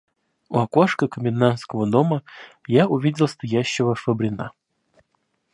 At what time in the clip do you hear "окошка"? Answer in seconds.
0.57-1.07